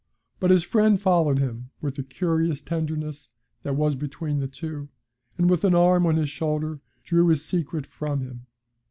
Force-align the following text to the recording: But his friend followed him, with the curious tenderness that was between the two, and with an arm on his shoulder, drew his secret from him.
But 0.39 0.49
his 0.49 0.63
friend 0.63 0.99
followed 0.99 1.37
him, 1.37 1.69
with 1.79 1.93
the 1.93 2.01
curious 2.01 2.59
tenderness 2.59 3.29
that 3.61 3.75
was 3.75 3.95
between 3.95 4.39
the 4.39 4.47
two, 4.47 4.89
and 5.37 5.47
with 5.47 5.63
an 5.63 5.75
arm 5.75 6.07
on 6.07 6.15
his 6.15 6.31
shoulder, 6.31 6.79
drew 7.03 7.27
his 7.27 7.45
secret 7.45 7.85
from 7.85 8.21
him. 8.21 8.47